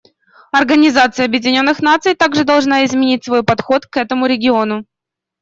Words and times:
Организация 0.51 1.25
Объединенных 1.27 1.79
Наций 1.79 2.15
также 2.15 2.43
должна 2.43 2.83
изменить 2.85 3.23
свой 3.23 3.43
подход 3.43 3.85
к 3.85 3.97
этому 3.97 4.25
региону. 4.25 4.87